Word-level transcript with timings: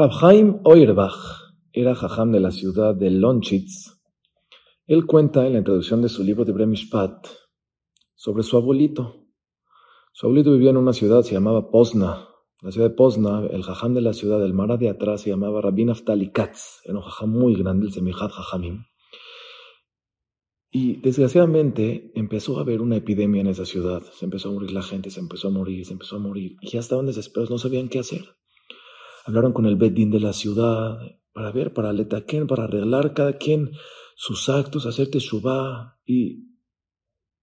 Rabhaim 0.00 0.60
Oirbach 0.64 1.52
era 1.74 1.94
jajam 1.94 2.32
de 2.32 2.40
la 2.40 2.50
ciudad 2.50 2.94
de 2.94 3.10
Lonchitz. 3.10 4.00
Él 4.86 5.04
cuenta 5.04 5.46
en 5.46 5.52
la 5.52 5.58
introducción 5.58 6.00
de 6.00 6.08
su 6.08 6.24
libro 6.24 6.46
de 6.46 6.52
Bremishpat 6.52 7.26
sobre 8.14 8.42
su 8.42 8.56
abuelito. 8.56 9.26
Su 10.14 10.24
abuelito 10.24 10.52
vivía 10.52 10.70
en 10.70 10.78
una 10.78 10.94
ciudad, 10.94 11.20
se 11.20 11.34
llamaba 11.34 11.70
Pozna. 11.70 12.28
La 12.62 12.72
ciudad 12.72 12.88
de 12.88 12.94
Pozna, 12.94 13.46
el 13.50 13.62
jajam 13.62 13.92
de 13.92 14.00
la 14.00 14.14
ciudad, 14.14 14.42
el 14.42 14.54
mara 14.54 14.78
de 14.78 14.88
atrás, 14.88 15.20
se 15.20 15.28
llamaba 15.28 15.60
Rabin 15.60 15.90
Aftali 15.90 16.32
Katz. 16.32 16.80
Era 16.86 16.96
un 16.96 17.02
jajam 17.02 17.28
muy 17.28 17.54
grande, 17.54 17.84
el 17.84 17.92
semijat 17.92 18.30
jajamim. 18.30 18.84
Y 20.70 20.96
desgraciadamente 21.02 22.10
empezó 22.14 22.56
a 22.56 22.62
haber 22.62 22.80
una 22.80 22.96
epidemia 22.96 23.42
en 23.42 23.48
esa 23.48 23.66
ciudad. 23.66 24.00
Se 24.14 24.24
empezó 24.24 24.48
a 24.48 24.52
morir 24.52 24.72
la 24.72 24.82
gente, 24.82 25.10
se 25.10 25.20
empezó 25.20 25.48
a 25.48 25.50
morir, 25.50 25.84
se 25.84 25.92
empezó 25.92 26.16
a 26.16 26.20
morir. 26.20 26.56
Y 26.62 26.70
ya 26.70 26.80
estaban 26.80 27.04
desesperados, 27.04 27.50
no 27.50 27.58
sabían 27.58 27.90
qué 27.90 27.98
hacer. 27.98 28.39
Hablaron 29.26 29.52
con 29.52 29.66
el 29.66 29.76
Bedín 29.76 30.10
de 30.10 30.20
la 30.20 30.32
ciudad 30.32 30.98
para 31.32 31.52
ver, 31.52 31.72
para 31.72 31.92
letaquen, 31.92 32.46
para 32.46 32.64
arreglar 32.64 33.14
cada 33.14 33.38
quien 33.38 33.72
sus 34.16 34.48
actos, 34.48 34.86
hacer 34.86 35.10
teshuvah. 35.10 35.98
Y 36.04 36.50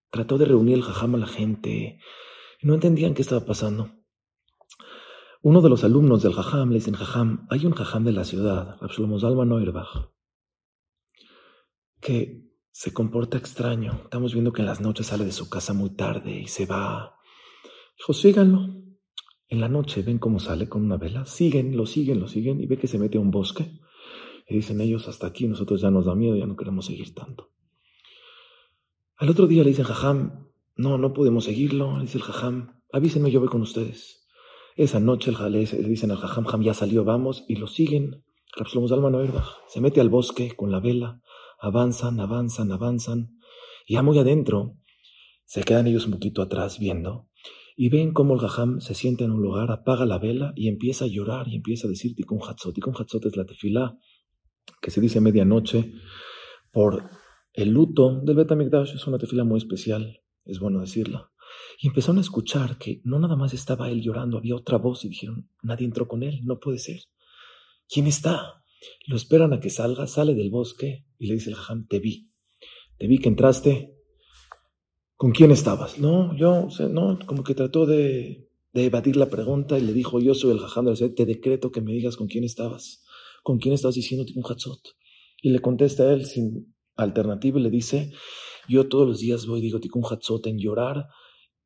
trató 0.10 0.38
de 0.38 0.46
reunir 0.46 0.76
el 0.76 0.84
jajam 0.84 1.16
a 1.16 1.20
la 1.20 1.28
gente. 1.28 2.00
Y 2.62 2.68
no 2.68 2.74
entendían 2.74 3.14
qué 3.14 3.22
estaba 3.22 3.46
pasando. 3.46 3.92
Uno 5.42 5.62
de 5.62 5.70
los 5.70 5.84
alumnos 5.84 6.24
del 6.24 6.34
jajam 6.34 6.70
le 6.70 6.76
dicen, 6.76 6.96
jajam, 6.96 7.48
hay 7.50 7.66
un 7.66 7.74
jajam 7.74 8.04
de 8.04 8.12
la 8.12 8.26
ciudad, 8.26 8.78
Absalom 8.82 9.20
Zalman 9.20 9.50
Neuerbach, 9.50 10.10
que 12.02 12.48
se 12.72 12.92
comporta 12.92 13.38
extraño. 13.38 14.02
Estamos 14.04 14.34
viendo 14.34 14.52
que 14.52 14.62
en 14.62 14.68
las 14.68 14.82
noches 14.82 15.08
sale 15.08 15.26
de 15.26 15.32
su 15.32 15.50
casa 15.50 15.74
muy 15.74 15.92
tarde 15.92 16.32
y 16.42 16.48
se 16.48 16.66
va. 16.66 17.16
Dijo, 17.98 18.14
síganlo. 18.14 18.87
En 19.50 19.62
la 19.62 19.70
noche 19.70 20.02
ven 20.02 20.20
cómo 20.20 20.40
sale 20.40 20.68
con 20.68 20.84
una 20.84 20.98
vela. 20.98 21.26
Siguen, 21.26 21.78
lo 21.78 21.86
siguen, 21.86 22.20
lo 22.20 22.28
siguen 22.28 22.62
y 22.62 22.66
ve 22.66 22.78
que 22.78 22.88
se 22.88 23.00
mete 23.00 23.18
a 23.18 23.22
un 23.22 23.32
bosque. 23.32 23.72
Y 24.48 24.56
dicen 24.56 24.82
ellos, 24.82 25.08
hasta 25.08 25.28
aquí 25.28 25.48
nosotros 25.48 25.82
ya 25.82 25.92
nos 25.92 26.06
da 26.06 26.16
miedo, 26.16 26.36
ya 26.36 26.46
no 26.46 26.56
queremos 26.56 26.86
seguir 26.86 27.14
tanto. 27.14 27.52
Al 29.18 29.30
otro 29.30 29.48
día 29.48 29.64
le 29.64 29.70
dicen, 29.70 29.86
jajam, 29.86 30.48
no, 30.76 30.98
no 30.98 31.14
podemos 31.14 31.46
seguirlo. 31.46 32.00
dice 32.00 32.18
el 32.18 32.24
jajam, 32.24 32.82
avísenme, 32.92 33.32
yo 33.32 33.40
voy 33.40 33.50
con 33.50 33.62
ustedes. 33.62 34.28
Esa 34.76 35.00
noche 35.00 35.32
el 35.32 35.52
le 35.52 35.66
dicen 35.66 36.12
al 36.12 36.18
jajam, 36.18 36.46
jam, 36.46 36.62
ya 36.62 36.74
salió, 36.74 37.04
vamos, 37.04 37.46
y 37.48 37.56
lo 37.56 37.68
siguen. 37.68 38.24
Se 39.68 39.82
mete 39.82 40.02
al 40.02 40.10
bosque 40.10 40.56
con 40.56 40.72
la 40.72 40.80
vela 40.80 41.22
avanzan, 41.60 42.20
avanzan, 42.20 42.72
avanzan, 42.72 43.40
y 43.86 43.96
ya 43.96 44.04
muy 44.04 44.18
adentro 44.20 44.78
se 45.46 45.64
quedan 45.64 45.88
ellos 45.88 46.06
un 46.06 46.14
poquito 46.14 46.42
atrás 46.42 46.78
viendo, 46.80 47.30
y 47.80 47.90
ven 47.90 48.12
cómo 48.12 48.34
el 48.34 48.40
Gajam 48.40 48.82
se 48.82 48.96
sienta 48.96 49.24
en 49.24 49.32
un 49.32 49.44
lugar, 49.44 49.70
apaga 49.70 50.08
la 50.08 50.18
vela 50.18 50.52
y 50.56 50.68
empieza 50.68 51.06
a 51.06 51.08
llorar 51.08 51.48
y 51.48 51.56
empieza 51.56 51.86
a 51.88 51.92
decir 51.92 52.16
Tikkun 52.16 52.40
Hatzot. 52.42 52.74
Tikkun 52.74 52.96
Hatzot 52.98 53.28
es 53.28 53.38
la 53.38 53.46
tefilá 53.46 54.00
que 54.82 54.90
se 54.90 55.00
dice 55.00 55.22
medianoche 55.22 55.94
por 56.72 57.08
el 57.54 57.70
luto 57.70 58.20
del 58.24 58.36
Betamigdash. 58.36 58.96
Es 58.96 59.06
una 59.06 59.20
tefilá 59.20 59.44
muy 59.44 59.60
especial, 59.60 60.24
es 60.44 60.60
bueno 60.60 60.82
decirla. 60.82 61.32
Y 61.80 61.88
empezaron 61.88 62.18
a 62.18 62.22
escuchar 62.22 62.80
que 62.80 63.00
no 63.04 63.20
nada 63.20 63.36
más 63.36 63.54
estaba 63.54 63.92
él 63.92 64.02
llorando, 64.02 64.40
había 64.40 64.56
otra 64.56 64.80
voz 64.80 65.06
y 65.06 65.10
dijeron, 65.10 65.52
nadie 65.62 65.86
entró 65.86 66.08
con 66.08 66.24
él, 66.24 66.42
no 66.46 66.60
puede 66.60 66.80
ser. 66.80 67.02
¿Quién 67.88 68.08
está? 68.08 68.64
Lo 69.06 69.16
esperan 69.16 69.54
a 69.54 69.60
que 69.60 69.70
salga, 69.70 70.08
sale 70.08 70.34
del 70.34 70.50
bosque 70.50 71.06
y 71.20 71.28
le 71.28 71.36
dice 71.36 71.52
el 71.52 71.56
jajam, 71.56 71.86
te 71.86 72.00
vi, 72.00 72.32
te 72.98 73.06
vi 73.06 73.20
que 73.20 73.30
entraste. 73.30 73.94
¿Con 75.18 75.32
quién 75.32 75.50
estabas? 75.50 75.98
No, 75.98 76.38
yo, 76.38 76.68
no, 76.92 77.18
como 77.26 77.44
que 77.44 77.56
trató 77.56 77.88
de, 77.88 78.48
evadir 78.74 79.18
la 79.18 79.32
pregunta 79.32 79.80
y 79.80 79.82
le 79.82 79.92
dijo, 79.92 80.20
yo 80.20 80.36
soy 80.36 80.52
el 80.52 80.60
jajam 80.60 80.86
de 80.86 80.92
la 80.92 81.16
te 81.16 81.26
decreto 81.26 81.72
que 81.72 81.82
me 81.82 81.92
digas 81.92 82.16
con 82.16 82.28
quién 82.28 82.44
estabas, 82.44 83.04
con 83.42 83.58
quién 83.58 83.74
estabas 83.74 83.96
diciendo 83.96 84.28
un 84.36 84.44
hatzot. 84.48 84.80
Y 85.42 85.50
le 85.50 85.60
contesta 85.60 86.04
a 86.04 86.14
él 86.14 86.26
sin 86.28 86.76
alternativa 86.96 87.60
y 87.60 87.64
le 87.64 87.72
dice, 87.72 88.14
yo 88.70 88.88
todos 88.88 89.08
los 89.08 89.20
días 89.20 89.48
voy, 89.48 89.60
digo, 89.60 89.80
tikkun 89.80 90.04
hatzot 90.08 90.46
en 90.46 90.60
llorar 90.60 91.08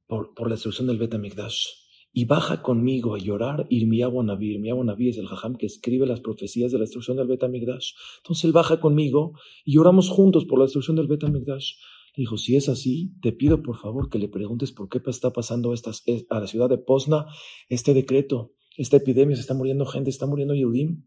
por, 0.07 0.31
la 0.47 0.55
destrucción 0.55 0.87
del 0.87 0.97
Betamigdash 0.97 1.65
y 2.13 2.23
baja 2.23 2.61
conmigo 2.61 3.15
a 3.15 3.19
llorar 3.19 3.67
Irmiyahu 3.69 4.23
Naví. 4.23 4.53
Irmiyahu 4.53 4.85
Naví 4.85 5.09
es 5.09 5.17
el 5.17 5.27
jajam 5.27 5.57
que 5.57 5.65
escribe 5.65 6.07
las 6.07 6.21
profecías 6.21 6.71
de 6.71 6.77
la 6.77 6.83
destrucción 6.83 7.17
del 7.17 7.27
Betamigdash. 7.27 7.91
Entonces 8.23 8.45
él 8.45 8.53
baja 8.53 8.79
conmigo 8.79 9.33
y 9.65 9.73
lloramos 9.73 10.07
juntos 10.07 10.45
por 10.45 10.59
la 10.59 10.65
destrucción 10.65 10.95
del 10.95 11.07
Betamigdash. 11.07 11.73
Le 11.73 12.00
dijo, 12.15 12.37
si 12.37 12.55
es 12.55 12.69
así, 12.69 13.13
te 13.21 13.31
pido 13.31 13.63
por 13.63 13.77
favor 13.77 14.09
que 14.09 14.19
le 14.19 14.27
preguntes 14.27 14.71
por 14.71 14.89
qué 14.89 15.01
está 15.07 15.31
pasando 15.31 15.73
eh, 15.73 16.25
a 16.29 16.39
la 16.39 16.47
ciudad 16.47 16.69
de 16.69 16.77
Pozna 16.77 17.25
este 17.69 17.93
decreto, 17.93 18.53
esta 18.77 18.97
epidemia, 18.97 19.35
se 19.35 19.41
está 19.41 19.53
muriendo 19.53 19.85
gente, 19.85 20.09
está 20.09 20.25
muriendo 20.25 20.53
Yehudim. 20.53 21.05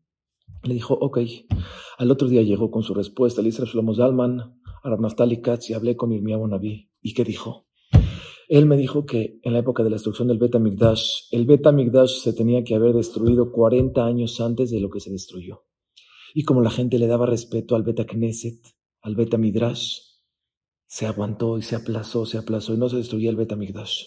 Le 0.62 0.74
dijo, 0.74 0.94
ok. 0.94 1.18
Al 1.98 2.10
otro 2.10 2.28
día 2.28 2.42
llegó 2.42 2.70
con 2.70 2.82
su 2.82 2.94
respuesta, 2.94 3.42
le 3.42 3.48
dice 3.48 3.64
Shlomo 3.64 3.94
Zalman, 3.94 4.40
a 4.82 5.40
Katz 5.42 5.70
y 5.70 5.74
hablé 5.74 5.96
con 5.96 6.12
Irmiyahu 6.12 6.46
Naví. 6.46 6.90
¿Y 7.00 7.14
qué 7.14 7.24
dijo? 7.24 7.66
Él 8.48 8.66
me 8.66 8.76
dijo 8.76 9.06
que 9.06 9.40
en 9.42 9.54
la 9.54 9.60
época 9.60 9.82
de 9.82 9.90
la 9.90 9.96
destrucción 9.96 10.28
del 10.28 10.38
Bet 10.38 10.58
Migdash, 10.58 11.28
el 11.30 11.46
Bet 11.46 11.66
Migdash 11.72 12.20
se 12.20 12.34
tenía 12.34 12.62
que 12.62 12.74
haber 12.74 12.92
destruido 12.92 13.50
40 13.50 14.04
años 14.04 14.40
antes 14.40 14.70
de 14.70 14.80
lo 14.80 14.90
que 14.90 15.00
se 15.00 15.10
destruyó. 15.10 15.64
Y 16.34 16.44
como 16.44 16.60
la 16.60 16.70
gente 16.70 16.98
le 16.98 17.06
daba 17.06 17.26
respeto 17.26 17.74
al 17.74 17.84
Bet 17.84 18.04
Knesset, 18.06 18.60
al 19.00 19.16
Bet 19.16 19.36
Midrash, 19.38 20.00
se 20.94 21.06
aguantó 21.06 21.58
y 21.58 21.62
se 21.62 21.74
aplazó, 21.74 22.24
se 22.24 22.38
aplazó 22.38 22.72
y 22.72 22.78
no 22.78 22.88
se 22.88 22.98
destruyó 22.98 23.28
el 23.28 23.34
Bet 23.34 23.56
Migdash. 23.56 24.04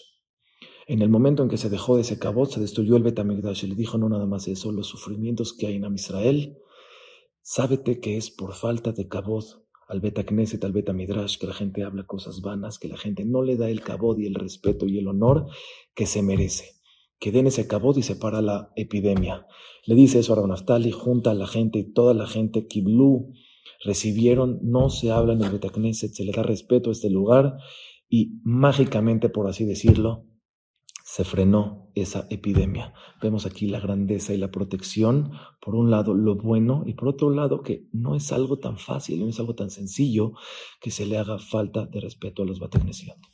En 0.86 1.02
el 1.02 1.10
momento 1.10 1.42
en 1.42 1.50
que 1.50 1.58
se 1.58 1.68
dejó 1.68 1.96
de 1.96 2.00
ese 2.00 2.18
cabot, 2.18 2.50
se 2.50 2.60
destruyó 2.60 2.96
el 2.96 3.02
Bet 3.02 3.22
Migdash. 3.22 3.64
Y 3.64 3.66
le 3.66 3.74
dijo 3.74 3.98
no 3.98 4.08
nada 4.08 4.24
más 4.24 4.48
eso, 4.48 4.72
los 4.72 4.86
sufrimientos 4.86 5.52
que 5.52 5.66
hay 5.66 5.74
en 5.74 5.94
Israel, 5.94 6.56
sábete 7.42 8.00
que 8.00 8.16
es 8.16 8.30
por 8.30 8.54
falta 8.54 8.92
de 8.92 9.06
cabot 9.06 9.44
al 9.86 10.00
Beta 10.00 10.24
Knesset, 10.24 10.64
al 10.64 10.72
Beta 10.72 10.94
Midrash, 10.94 11.36
que 11.36 11.46
la 11.46 11.52
gente 11.52 11.84
habla 11.84 12.06
cosas 12.06 12.40
vanas, 12.40 12.78
que 12.78 12.88
la 12.88 12.96
gente 12.96 13.26
no 13.26 13.42
le 13.42 13.58
da 13.58 13.68
el 13.68 13.82
cabod 13.82 14.18
y 14.18 14.26
el 14.26 14.34
respeto 14.34 14.86
y 14.86 14.96
el 14.96 15.08
honor 15.08 15.44
que 15.94 16.06
se 16.06 16.22
merece. 16.22 16.80
Que 17.18 17.32
den 17.32 17.48
ese 17.48 17.68
cabod 17.68 17.98
y 17.98 18.02
se 18.02 18.16
para 18.16 18.40
la 18.40 18.72
epidemia. 18.76 19.46
Le 19.84 19.94
dice 19.94 20.20
eso 20.20 20.42
a 20.42 20.46
Naftali, 20.46 20.90
junta 20.90 21.32
a 21.32 21.34
la 21.34 21.46
gente, 21.46 21.84
toda 21.84 22.14
la 22.14 22.26
gente, 22.26 22.66
Kiblu, 22.66 23.34
recibieron, 23.84 24.58
no 24.62 24.90
se 24.90 25.10
habla 25.10 25.32
en 25.34 25.42
el 25.42 25.50
Beta 25.50 25.70
Knesset, 25.70 26.12
se 26.12 26.24
le 26.24 26.32
da 26.32 26.42
respeto 26.42 26.90
a 26.90 26.92
este 26.92 27.10
lugar 27.10 27.56
y 28.08 28.40
mágicamente, 28.42 29.28
por 29.28 29.46
así 29.48 29.64
decirlo, 29.64 30.24
se 31.04 31.24
frenó 31.24 31.90
esa 31.94 32.26
epidemia. 32.28 32.92
Vemos 33.22 33.46
aquí 33.46 33.66
la 33.66 33.80
grandeza 33.80 34.34
y 34.34 34.36
la 34.36 34.50
protección, 34.50 35.32
por 35.60 35.74
un 35.74 35.90
lado 35.90 36.14
lo 36.14 36.36
bueno 36.36 36.84
y 36.86 36.94
por 36.94 37.08
otro 37.08 37.30
lado 37.30 37.62
que 37.62 37.88
no 37.92 38.14
es 38.14 38.30
algo 38.30 38.58
tan 38.58 38.76
fácil, 38.76 39.20
no 39.20 39.28
es 39.28 39.40
algo 39.40 39.54
tan 39.54 39.70
sencillo 39.70 40.32
que 40.82 40.90
se 40.90 41.06
le 41.06 41.16
haga 41.16 41.38
falta 41.38 41.86
de 41.86 42.00
respeto 42.00 42.42
a 42.42 42.46
los 42.46 42.60
bategnesianos. 42.60 43.26